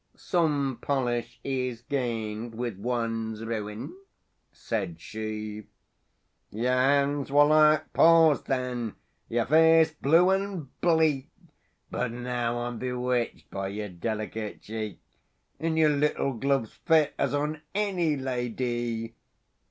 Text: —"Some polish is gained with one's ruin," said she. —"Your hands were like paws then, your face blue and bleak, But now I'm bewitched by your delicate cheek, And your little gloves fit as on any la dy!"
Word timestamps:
—"Some 0.15 0.79
polish 0.81 1.39
is 1.43 1.81
gained 1.83 2.55
with 2.55 2.75
one's 2.79 3.45
ruin," 3.45 3.95
said 4.51 4.99
she. 4.99 5.67
—"Your 6.49 6.73
hands 6.73 7.31
were 7.31 7.43
like 7.45 7.93
paws 7.93 8.41
then, 8.41 8.95
your 9.29 9.45
face 9.45 9.91
blue 9.91 10.31
and 10.31 10.81
bleak, 10.81 11.27
But 11.91 12.11
now 12.13 12.61
I'm 12.61 12.79
bewitched 12.79 13.51
by 13.51 13.67
your 13.67 13.89
delicate 13.89 14.63
cheek, 14.63 14.99
And 15.59 15.77
your 15.77 15.91
little 15.91 16.33
gloves 16.33 16.73
fit 16.73 17.13
as 17.19 17.35
on 17.35 17.61
any 17.75 18.17
la 18.17 18.37
dy!" 18.47 19.13